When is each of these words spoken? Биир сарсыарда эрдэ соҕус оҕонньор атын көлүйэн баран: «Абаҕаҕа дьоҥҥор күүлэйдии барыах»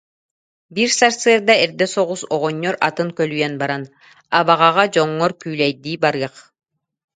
Биир 0.73 0.91
сарсыарда 0.99 1.55
эрдэ 1.63 1.85
соҕус 1.93 2.21
оҕонньор 2.35 2.75
атын 2.87 3.09
көлүйэн 3.17 3.53
баран: 3.61 3.83
«Абаҕаҕа 4.39 4.85
дьоҥҥор 4.93 5.31
күүлэйдии 5.41 5.97
барыах» 6.03 6.35